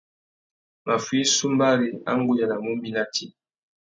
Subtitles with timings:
[0.85, 3.25] Maffuï sumbari, a nʼgudjanamú mi nà tsi.